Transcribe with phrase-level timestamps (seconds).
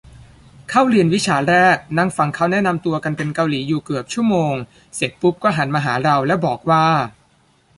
[0.69, 4.53] เข้าเรียนวิชาแรก นั่งฟังเขาแนะนำตัวกันเป็นเกาหลีอยู่เกือบชั่วโมง
[4.95, 6.85] เสร็จปุ๊บก็หันมาหาเราแล้วบอกว่า